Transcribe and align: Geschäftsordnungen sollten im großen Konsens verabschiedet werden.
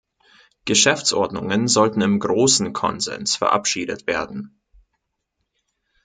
Geschäftsordnungen 0.65 1.67
sollten 1.67 2.01
im 2.01 2.17
großen 2.17 2.73
Konsens 2.73 3.35
verabschiedet 3.35 4.07
werden. 4.07 4.59